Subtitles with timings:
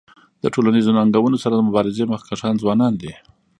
[0.43, 3.13] د ټولنیزو ننګونو سره د مبارزې مخکښان ځوانان دي.